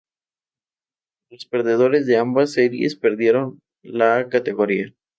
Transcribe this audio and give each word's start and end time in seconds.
Los 1.29 1.45
perdedores 1.45 2.07
de 2.07 2.17
ambas 2.17 2.53
series 2.53 2.95
perdieron 2.95 3.61
la 3.83 4.29
categoría. 4.29 4.95